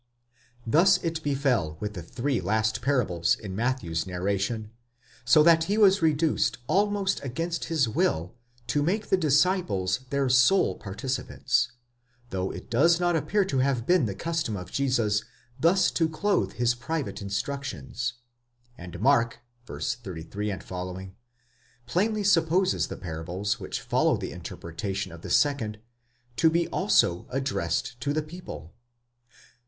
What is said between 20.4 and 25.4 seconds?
f) plainly supposes the parables which follow the interpretation of the